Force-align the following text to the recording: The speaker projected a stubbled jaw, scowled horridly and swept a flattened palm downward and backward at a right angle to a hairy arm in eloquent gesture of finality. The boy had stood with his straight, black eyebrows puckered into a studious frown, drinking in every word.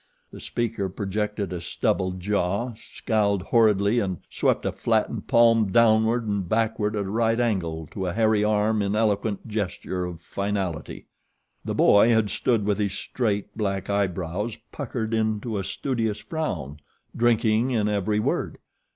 The 0.31 0.39
speaker 0.39 0.89
projected 0.89 1.53
a 1.53 1.61
stubbled 1.61 2.19
jaw, 2.19 2.73
scowled 2.73 3.43
horridly 3.43 3.99
and 3.99 4.17
swept 4.31 4.65
a 4.65 4.71
flattened 4.71 5.27
palm 5.27 5.71
downward 5.71 6.25
and 6.27 6.49
backward 6.49 6.95
at 6.95 7.05
a 7.05 7.07
right 7.11 7.39
angle 7.39 7.85
to 7.91 8.07
a 8.07 8.13
hairy 8.13 8.43
arm 8.43 8.81
in 8.81 8.95
eloquent 8.95 9.47
gesture 9.47 10.05
of 10.05 10.19
finality. 10.19 11.05
The 11.63 11.75
boy 11.75 12.09
had 12.09 12.31
stood 12.31 12.65
with 12.65 12.79
his 12.79 12.93
straight, 12.93 13.55
black 13.55 13.91
eyebrows 13.91 14.57
puckered 14.71 15.13
into 15.13 15.59
a 15.59 15.63
studious 15.63 16.17
frown, 16.17 16.79
drinking 17.15 17.69
in 17.69 17.87
every 17.87 18.19
word. 18.19 18.57